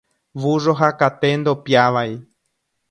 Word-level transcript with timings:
Vúrro 0.41 0.73
ha 0.79 0.89
kate 0.99 1.29
ndopiávai. 1.39 2.11